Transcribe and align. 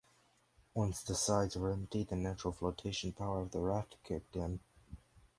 Once 0.73 1.03
the 1.03 1.13
sides 1.13 1.55
were 1.55 1.71
empty 1.71 2.03
the 2.03 2.15
natural 2.15 2.51
flotation 2.51 3.13
power 3.13 3.39
of 3.39 3.51
the 3.51 3.59
raft 3.59 3.97
kicked 4.03 4.35
in. 4.35 4.59